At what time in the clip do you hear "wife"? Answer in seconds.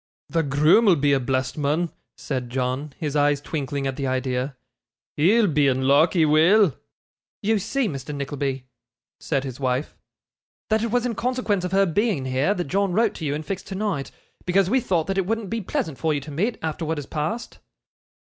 9.59-9.95